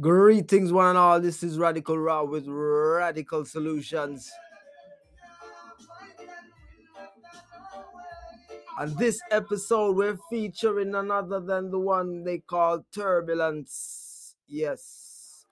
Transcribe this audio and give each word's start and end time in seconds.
Greetings, 0.00 0.72
one 0.72 0.86
and 0.86 0.96
all. 0.96 1.20
This 1.20 1.42
is 1.42 1.58
Radical 1.58 1.98
Raw 1.98 2.24
with 2.24 2.46
Radical 2.46 3.44
Solutions. 3.44 4.30
and 8.78 8.96
this 8.96 9.20
episode, 9.30 9.94
we're 9.96 10.16
featuring 10.30 10.92
none 10.92 11.10
other 11.10 11.38
than 11.40 11.70
the 11.70 11.78
one 11.78 12.24
they 12.24 12.38
call 12.38 12.82
Turbulence. 12.94 14.36
Yes. 14.48 15.44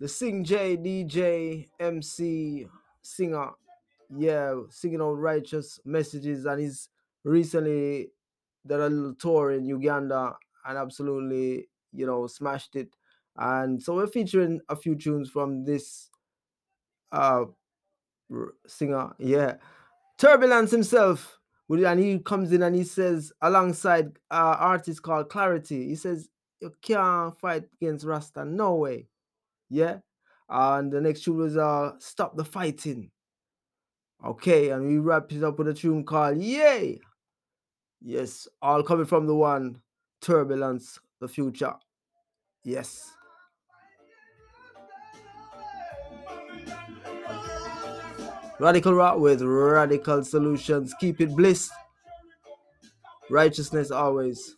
The 0.00 0.08
Sing 0.08 0.42
J, 0.42 0.76
DJ, 0.76 1.68
MC, 1.78 2.66
singer. 3.02 3.50
Yeah, 4.16 4.62
singing 4.68 5.00
on 5.00 5.16
righteous 5.16 5.78
messages. 5.84 6.44
And 6.46 6.60
he's 6.60 6.88
recently 7.22 8.08
done 8.66 8.80
a 8.80 8.88
little 8.88 9.14
tour 9.14 9.52
in 9.52 9.64
Uganda 9.64 10.34
and 10.66 10.76
absolutely 10.76 11.68
you 11.92 12.06
know, 12.06 12.26
smashed 12.26 12.76
it. 12.76 12.94
And 13.36 13.82
so 13.82 13.94
we're 13.94 14.06
featuring 14.06 14.60
a 14.68 14.76
few 14.76 14.94
tunes 14.94 15.30
from 15.30 15.64
this 15.64 16.10
uh 17.10 17.44
singer. 18.66 19.12
Yeah. 19.18 19.56
Turbulence 20.18 20.70
himself. 20.70 21.38
And 21.68 21.98
he 21.98 22.18
comes 22.18 22.52
in 22.52 22.62
and 22.62 22.76
he 22.76 22.84
says, 22.84 23.32
alongside 23.40 24.18
uh 24.30 24.56
artist 24.58 25.02
called 25.02 25.30
Clarity, 25.30 25.88
he 25.88 25.94
says, 25.94 26.28
You 26.60 26.72
can't 26.82 27.36
fight 27.38 27.64
against 27.80 28.04
Rasta, 28.04 28.44
no 28.44 28.74
way. 28.74 29.08
Yeah. 29.70 29.98
And 30.48 30.92
the 30.92 31.00
next 31.00 31.24
tune 31.24 31.38
was 31.38 31.56
uh 31.56 31.92
Stop 31.98 32.36
the 32.36 32.44
Fighting. 32.44 33.10
Okay, 34.24 34.70
and 34.70 34.86
we 34.86 34.98
wrap 34.98 35.32
it 35.32 35.42
up 35.42 35.58
with 35.58 35.66
a 35.66 35.74
tune 35.74 36.04
called 36.04 36.38
Yay. 36.38 37.00
Yes, 38.00 38.46
all 38.60 38.82
coming 38.82 39.06
from 39.06 39.26
the 39.26 39.34
one 39.34 39.80
Turbulence 40.20 40.98
the 41.22 41.28
future. 41.28 41.72
Yes. 42.64 43.12
Radical 48.58 48.94
Rock 48.94 49.18
with 49.18 49.40
Radical 49.40 50.24
Solutions. 50.24 50.92
Keep 51.00 51.20
it 51.20 51.30
bliss. 51.30 51.70
Righteousness 53.30 53.90
always. 53.90 54.56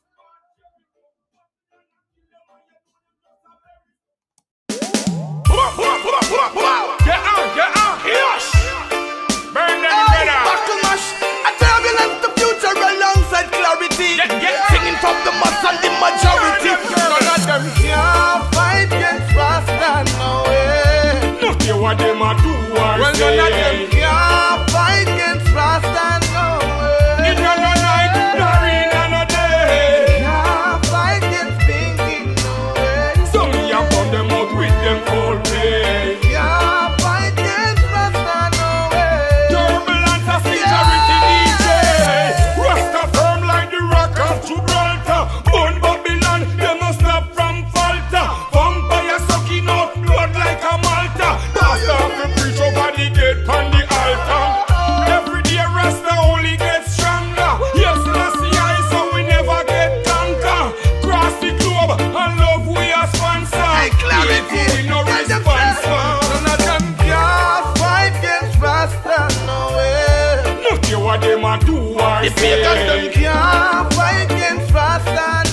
what 21.85 21.99
them 21.99 22.23
a 22.23 22.35
do 22.41 22.49
well. 22.73 22.99
Well, 22.99 23.13
none 23.21 23.39
of 23.45 23.51
them 23.53 24.04
them 71.21 71.45
a 71.45 71.59
do 71.65 71.95
The 71.95 72.31
fakers 72.37 72.83
them 72.89 73.13
can't 73.13 73.93
fight 73.95 74.25
against 74.31 74.73
bastards. 74.73 75.44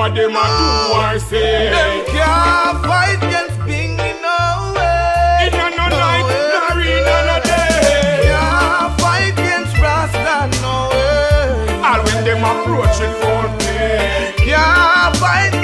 what 0.00 0.14
them 0.14 0.32
no. 0.32 0.40
a 0.40 0.46
do 0.56 0.96
or 0.96 1.18
say. 1.18 1.68
Them 1.68 2.06
can't 2.06 2.78
fight 2.88 3.20
against 3.20 3.58
being 3.66 4.00
in 4.08 4.16
no 4.24 4.72
way. 4.74 5.44
In 5.44 5.52
a 5.52 5.68
no, 5.76 5.86
night, 5.92 6.24
way. 6.24 6.40
no 6.52 6.60
arena, 6.72 7.16
no 7.28 7.36
day. 7.44 8.32
Can't 8.32 8.98
fight 8.98 9.36
against 9.36 9.76
Rasta, 9.76 10.36
no 10.64 10.88
way. 10.88 11.84
All 11.84 12.00
when 12.06 12.24
them 12.24 12.42
approach 12.50 12.96
it 13.06 13.12
for 13.20 13.44
me. 13.60 14.48
Can't 14.48 15.14
fight 15.20 15.59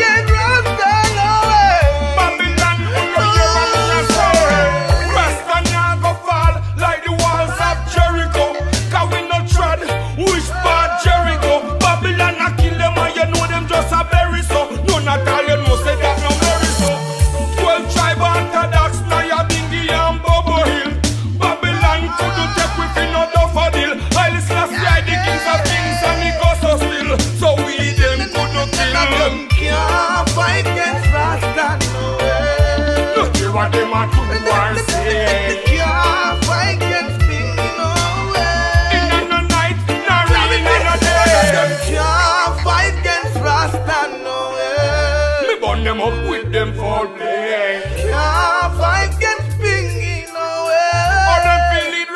them 33.72 33.92
a 33.92 34.02
do 34.12 34.50
and 34.50 34.78
say. 34.90 35.62
Can't 38.90 39.28
no 39.30 39.40
night, 39.48 39.76
fight 42.62 42.94
against 43.00 43.36
Rasta. 43.36 43.98
Me 45.48 45.54
burn 45.60 45.84
them 45.84 46.00
up 46.00 46.16
with 46.30 46.52
them 46.52 46.72
foul 46.74 47.06
play. 47.08 47.82
Yeah, 48.04 48.70
fight 48.78 49.14
against 49.16 49.58
Bingy 49.58 50.26
no 50.32 50.48
way. 50.68 50.92
All 51.30 51.42
them 51.44 51.60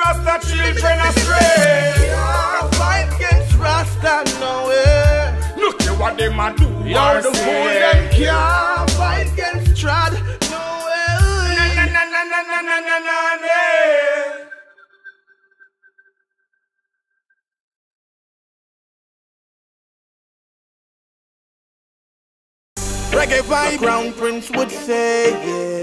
Rasta 0.00 0.35
children 0.49 0.99
astray. 1.08 1.94
Yeah, 2.06 2.70
fight 2.79 3.08
against 3.14 3.55
Rasta 3.56 4.14
no 4.41 4.52
way. 4.69 5.35
Look 5.56 5.82
at 5.82 5.99
what 5.99 6.17
them 6.19 6.41
a 6.41 6.55
do. 6.56 6.69
You're 6.88 7.23
the 7.23 7.32
fool 7.32 7.64
them 7.82 8.08
can't. 8.11 8.69
Reggae 23.11 23.43
vibe, 23.43 23.79
Crown 23.79 24.12
Prince 24.12 24.51
would 24.53 24.71
say, 24.71 25.31
yeah, 25.31 25.80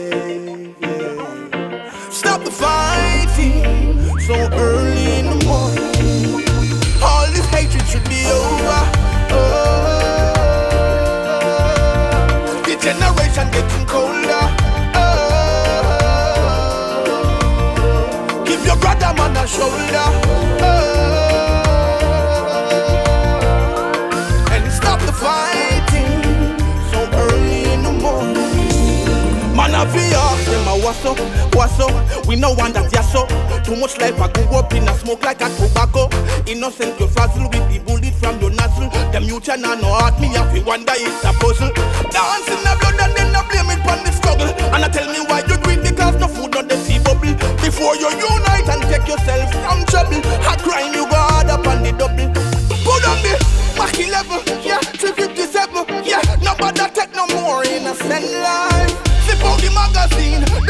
a 31.08 31.48
what's 31.56 31.80
up. 31.80 31.92
We 32.28 32.36
know 32.36 32.54
one 32.54 32.74
that 32.74 32.92
yes 32.92 33.16
up. 33.16 33.30
Too 33.64 33.76
much 33.76 33.98
life 34.00 34.20
I 34.20 34.28
go 34.32 34.44
up 34.58 34.74
in 34.74 34.88
a 34.88 34.94
smoke 35.00 35.24
like 35.24 35.42
a 35.42 35.50
tobacco. 35.56 36.10
Innocent 36.46 37.00
you 37.00 37.08
frazzle 37.08 37.48
with 37.50 37.66
the 37.72 37.80
bullet 37.86 38.14
from 38.16 38.40
your 38.40 38.52
nostril. 38.52 38.90
Them 39.12 39.24
you 39.24 39.40
can 39.40 39.62
no 39.62 39.76
heart 39.96 40.20
me 40.20 40.28
if 40.32 40.50
you 40.56 40.64
wonder 40.64 40.94
it's 40.96 41.24
a 41.24 41.32
puzzle. 41.40 41.72
Dance 42.12 42.50
in 42.52 42.60
the 42.64 42.74
blood 42.80 43.00
and 43.00 43.14
then 43.16 43.36
I 43.36 43.42
blame 43.48 43.72
it 43.72 43.84
on 43.88 44.04
the 44.04 44.12
struggle. 44.12 44.52
And 44.74 44.84
I 44.84 44.90
tell 44.90 45.08
me 45.08 45.20
why 45.28 45.42
you 45.48 45.56
do 45.58 45.70
it 45.72 45.82
because 45.84 46.16
no 46.20 46.28
food 46.28 46.54
not 46.54 46.68
the 46.68 46.78
sea 46.78 47.00
bubble. 47.00 47.34
Before 47.64 47.96
you 47.96 48.10
unite 48.12 48.37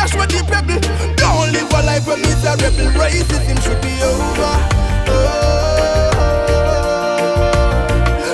that's 0.08 0.16
where 0.16 0.28
the 0.28 0.44
pebble. 0.48 0.80
Don't 1.16 1.52
live 1.52 1.72
a 1.72 1.82
life 1.84 2.08
where 2.08 2.18
miserable 2.18 2.92
racism 3.00 3.62
should 3.62 3.82
be 3.82 4.02
over. 4.04 4.54
Oh, 5.10 5.30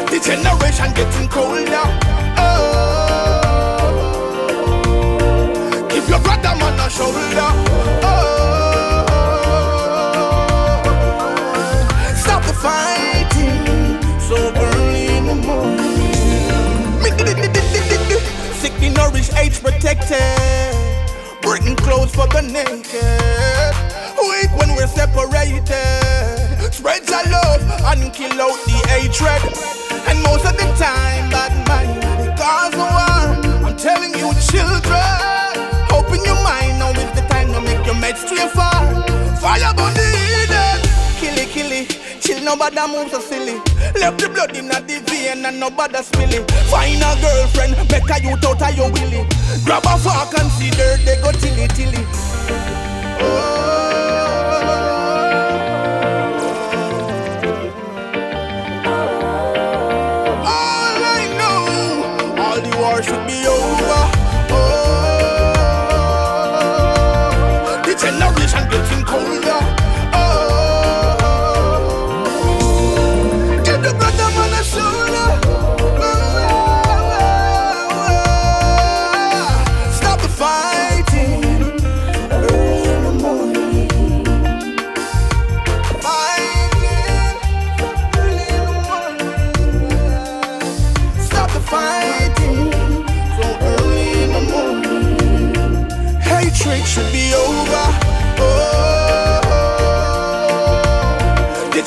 the 0.10 0.20
generation 0.20 0.94
getting 0.94 1.28
colder. 1.30 2.03
For 22.14 22.28
the 22.28 22.42
naked. 22.42 23.74
Weak 24.22 24.52
when 24.58 24.76
we're 24.76 24.88
separated. 24.88 25.66
Spread 26.72 27.10
your 27.10 27.26
love 27.30 27.62
and 27.90 28.14
kill 28.14 28.40
out 28.42 28.58
the 28.66 28.78
hatred. 28.88 29.42
And 30.08 30.22
most 30.24 30.46
of 30.46 30.56
the 30.56 30.68
time, 30.78 31.30
bad 31.30 31.54
mind 31.68 32.38
cause 32.38 32.74
of 32.74 32.90
war. 32.98 33.66
I'm 33.66 33.78
telling 33.78 34.14
you, 34.14 34.30
children, 34.52 35.50
open 35.92 36.20
your 36.24 36.40
mind 36.44 36.80
now 36.80 36.92
is 36.92 37.12
the 37.18 37.26
time 37.30 37.52
to 37.54 37.62
make 37.62 37.86
your 37.86 37.96
meds 37.96 38.22
stray 38.26 38.48
far. 38.50 38.82
Fire 39.42 39.74
burn 39.76 40.03
nobody 42.54 42.94
move 42.94 43.10
so 43.10 43.20
silly. 43.20 43.56
Left 44.00 44.20
the 44.20 44.30
blood 44.30 44.56
in 44.56 44.68
the 44.68 45.04
vein 45.08 45.46
and 45.46 45.60
nobody 45.60 45.98
spill 46.04 46.32
it. 46.32 46.50
Find 46.70 47.02
a 47.02 47.12
girlfriend, 47.22 47.76
make 47.90 48.10
a 48.10 48.22
youth 48.22 48.46
out 48.46 48.62
of 48.62 48.78
your 48.78 48.92
willy. 48.92 49.26
Grab 49.66 49.86
a 49.86 49.98
fork 49.98 50.38
and 50.40 50.52
see 50.52 50.70
dirt, 50.70 51.00
they 51.06 51.18
go 51.22 51.32
tilly 51.32 51.68
tilly. 51.70 52.06
All 53.22 53.83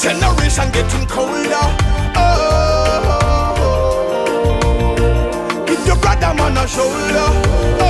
generation 0.07 0.71
getting 0.71 1.07
colder. 1.09 1.67
Oh, 2.15 3.03
oh, 3.11 3.57
oh, 3.59 4.61
oh, 4.63 5.65
give 5.67 5.85
your 5.85 5.97
brother 5.97 6.33
man 6.35 6.57
a 6.57 6.69
shoulder. 6.69 7.86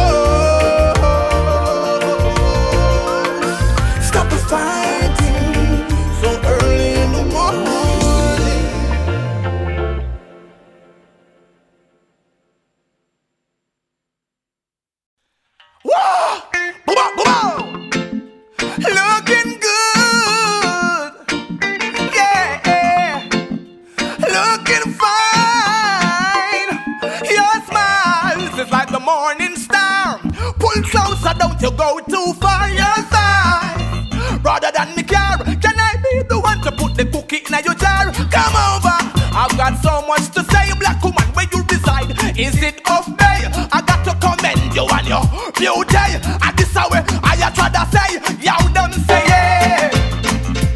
Cookie 37.41 37.55
in 37.55 37.65
your 37.65 37.75
jar? 37.75 38.13
Come 38.13 38.57
over. 38.57 38.97
I've 39.33 39.57
got 39.57 39.77
so 39.83 40.07
much 40.07 40.31
to 40.33 40.45
say, 40.45 40.73
black 40.79 41.03
woman, 41.03 41.25
where 41.35 41.47
you 41.53 41.63
reside. 41.71 42.11
Is 42.39 42.63
it 42.63 42.81
off 42.89 43.07
day? 43.17 43.49
I 43.73 43.83
got 43.87 44.05
to 44.05 44.15
commend 44.17 44.75
you 44.75 44.87
and 44.87 45.07
your 45.07 45.25
beauty. 45.57 46.07
And 46.43 46.57
this 46.57 46.75
way, 46.75 47.03
I 47.23 47.51
try 47.55 47.69
to 47.69 47.85
say, 47.93 48.21
you 48.41 48.57
them 48.73 48.93
say, 49.05 49.23
yeah. 49.27 49.91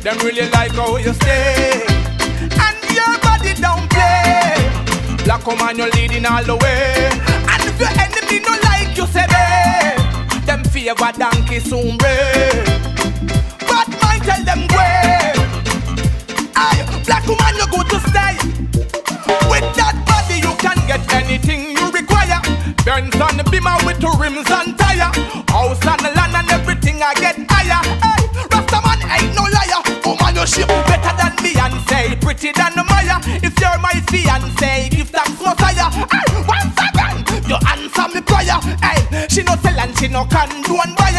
Them 0.03 0.19
really 0.19 0.49
like 0.51 0.73
how 0.73 0.97
you 0.97 1.13
stay. 1.15 1.85
And 2.67 2.79
your 2.93 3.15
body 3.21 3.55
don't 3.55 3.89
play. 3.91 5.25
Black 5.25 5.47
woman, 5.47 5.77
you're 5.79 5.91
leading 5.91 6.27
all 6.27 6.45
the 6.45 6.57
way. 6.57 7.09
And 7.49 7.63
if 7.65 7.81
your 7.81 7.93
enemy 7.97 8.41
no 8.41 8.53
like 8.69 8.97
you, 8.97 9.07
say 9.07 9.27
me. 9.33 10.41
Them 10.45 10.65
favor 10.65 11.13
donkey 11.17 11.61
soon 11.61 11.97
break. 11.97 12.65
But 13.61 13.89
mind 14.03 14.23
tell 14.25 14.45
them 14.45 14.67
where. 14.69 15.40
Black 17.07 17.27
woman, 17.27 17.55
you 17.57 17.67
good 17.71 17.89
to 17.91 17.99
stay. 18.11 18.35
With 19.51 19.67
that 19.77 19.97
body, 20.07 20.41
you 20.41 20.55
can 20.59 20.79
get 20.87 21.03
anything 21.13 21.77
you 21.77 21.91
require. 21.91 22.41
On 22.91 23.37
the 23.37 23.45
beamer 23.51 23.77
with 23.85 24.03
rims 24.19 24.51
and 24.51 24.77
tire. 24.79 25.13
House 25.49 25.85
and 25.87 26.03
land 26.17 26.35
and 26.35 26.51
everything 26.51 27.03
I 27.03 27.15
get 27.15 27.37
higher. 27.49 27.81
Hey, 28.03 28.23
Rastaman 28.51 29.01
ain't 29.07 29.35
no 29.35 29.45
liar. 29.47 29.83
Woman, 30.05 30.35
you 30.35 30.47
shape 30.47 30.69
better 30.89 31.15
than 31.17 31.37
Beyonce, 31.39 32.21
pretty 32.21 32.53
than 32.53 32.75
Maya. 32.89 33.21
If 33.43 33.59
you're 33.61 33.79
my 33.79 33.95
fiance, 34.11 34.89
give 34.91 35.11
thanks 35.11 35.41
Messiah. 35.41 35.91
Hey, 36.11 36.29
once 36.49 36.79
again, 36.79 37.25
you 37.47 37.57
answer 37.69 38.09
me 38.15 38.21
prayer. 38.23 38.59
Hey, 38.83 39.29
she 39.29 39.43
no 39.43 39.55
sell 39.63 39.79
and 39.79 39.97
she 39.99 40.09
no 40.09 40.25
can 40.27 40.51
do 40.63 40.75
and 40.83 40.97
buy. 40.97 41.13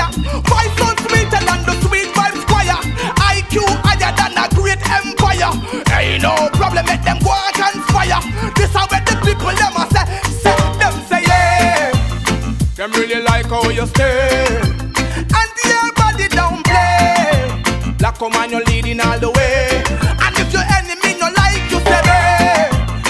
My 0.49 0.67
son 0.77 0.97
sweeter 1.07 1.41
than 1.45 1.61
the 1.63 1.73
Ain't 5.41 6.21
no 6.21 6.35
problem, 6.53 6.85
make 6.85 7.01
them 7.01 7.17
go 7.19 7.31
out 7.31 7.59
and 7.59 7.83
fire. 7.85 8.21
This 8.55 8.71
how 8.73 8.85
where 8.87 9.01
the 9.01 9.15
people 9.25 9.49
them 9.49 9.73
a 9.73 9.89
say, 9.89 10.05
say 10.37 10.55
them 10.77 10.93
say 11.09 11.23
yeah. 11.25 11.91
Them 12.75 12.91
really 12.91 13.23
like 13.23 13.47
how 13.47 13.67
you 13.69 13.87
stay, 13.87 14.45
and 14.61 15.51
the 15.57 15.93
body 15.95 16.27
don't 16.27 16.63
play. 16.63 17.95
Black 17.97 18.21
man 18.21 18.51
you're 18.51 18.63
leading 18.65 19.01
all 19.01 19.17
the 19.17 19.31
way, 19.31 19.81
and 20.21 20.37
if 20.37 20.53
your 20.53 20.63
enemy 20.77 21.19
no 21.19 21.27
like 21.35 21.71
you, 21.71 21.79
say, 21.89 22.01
hey, 22.05 22.69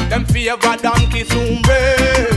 them 0.09 0.25
a 0.25 0.77
donkey 0.77 1.25
soon, 1.25 1.61
babe. 1.63 2.30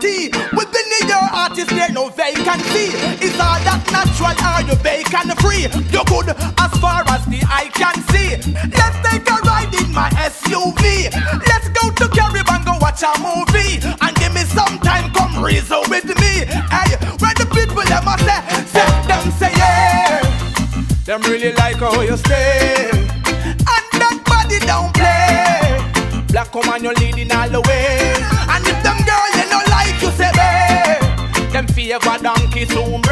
P-H-A-T 0.00 0.56
Within 0.56 0.86
your 1.08 1.28
artist 1.32 1.70
there 1.70 1.90
no 1.92 2.08
vacancy. 2.08 2.92
Is 3.24 3.34
all 3.38 3.60
that 3.62 3.82
natural 3.92 4.34
or 4.34 4.60
you 4.66 4.76
vacant 4.82 5.32
free? 5.40 5.68
You're 5.92 6.04
good 6.04 6.34
as 6.34 6.72
far 6.80 7.04
as 7.08 7.24
the 7.26 7.40
eye 7.46 7.70
can 7.72 7.96
see. 8.10 8.36
Let's 8.74 8.98
take 9.06 9.28
a 9.28 9.36
ride 9.46 9.72
in 9.74 9.92
my 9.92 10.08
SUV 10.18 11.12
Let's 11.46 11.68
go 11.70 11.90
to 11.90 12.08
Caribbean, 12.08 12.64
go 12.64 12.74
watch 12.80 13.02
a 13.02 13.12
movie. 13.20 13.78
And 14.00 14.12
give 14.16 14.32
me 14.34 14.42
some 14.42 14.78
time, 14.80 15.12
come 15.12 15.42
reason 15.44 15.80
with 15.88 16.06
me. 16.06 16.44
Hey, 16.72 16.96
where 17.20 17.34
the 17.36 17.46
people 17.52 17.84
them 17.84 18.08
a 18.08 18.16
say, 18.18 18.40
say 18.66 18.88
them 19.06 19.30
say 19.38 19.52
yeah. 19.56 20.20
Them 21.04 21.22
really 21.22 21.52
like 21.52 21.76
how 21.76 22.00
you 22.00 22.16
stay. 22.16 22.90
And 22.92 23.86
that 24.00 24.18
body 24.26 24.58
don't 24.66 24.92
play. 24.94 26.26
Black 26.28 26.54
woman, 26.54 26.82
you're 26.82 26.94
leading 26.94 27.30
all 27.32 27.48
the 27.48 27.60
way. 27.62 28.45
Them 31.98 32.10
favor 32.10 32.22
donkey 32.22 32.66
soon 32.66 33.05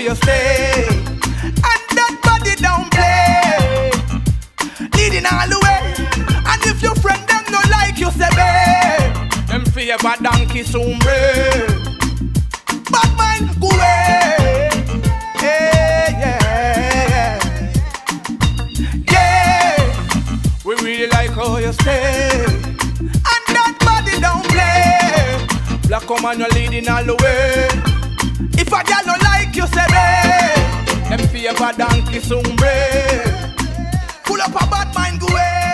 how 0.00 0.06
you 0.08 0.14
stay, 0.16 0.86
and 0.88 1.82
that 1.96 2.14
body 2.22 2.54
don't 2.56 2.90
play 2.90 3.90
leading 4.96 5.26
all 5.26 5.48
the 5.48 5.58
way. 5.64 5.94
And 6.46 6.62
if 6.66 6.82
your 6.82 6.94
friend 6.96 7.22
them 7.28 7.44
no 7.50 7.60
like 7.70 7.98
you, 7.98 8.10
say 8.12 8.30
babe, 8.36 9.12
them 9.48 9.64
favor 9.64 10.14
donkey 10.22 10.62
soon 10.62 10.98
break. 11.00 11.68
Bad 12.90 13.10
mind 13.16 13.60
go 13.60 13.68
away. 13.68 14.70
Hey, 15.36 16.16
yeah, 16.22 16.40
yeah, 17.12 19.02
yeah. 19.10 19.76
We 20.64 20.74
really 20.76 21.08
like 21.08 21.30
how 21.30 21.58
you 21.58 21.72
stay, 21.72 22.44
and 23.00 23.44
that 23.54 23.74
body 23.80 24.20
don't 24.20 24.44
play. 24.48 25.88
Black 25.88 26.08
woman, 26.08 26.38
you're 26.38 26.48
leading 26.50 26.88
all 26.88 27.04
the 27.04 27.16
way. 27.16 27.99
If 28.72 28.76
a 28.78 28.84
girl 28.84 29.04
no 29.04 29.14
like 29.24 29.56
you, 29.56 29.66
say 29.66 29.84
babe, 29.90 31.08
them 31.08 31.28
favor 31.28 31.72
donkey 31.76 32.20
soon 32.20 32.42
break. 32.54 33.26
Pull 34.22 34.40
up 34.40 34.50
a 34.50 34.64
bad 34.70 34.94
mind, 34.94 35.18
go 35.20 35.26
away. 35.26 35.69